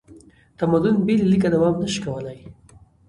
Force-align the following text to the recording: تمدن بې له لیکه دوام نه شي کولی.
تمدن 0.59 0.95
بې 1.05 1.13
له 1.19 1.25
لیکه 1.31 1.49
دوام 1.53 1.75
نه 1.81 1.87
شي 1.93 1.99
کولی. 2.05 2.39